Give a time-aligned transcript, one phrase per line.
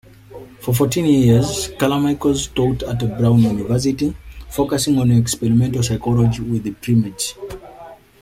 [0.61, 4.15] For fourteen years, Carmichael taught at Brown University,
[4.49, 7.35] focusing on experimental psychology with primates.